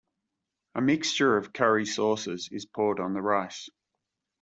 [0.73, 3.69] A mixture of curry sauces is poured on the rice.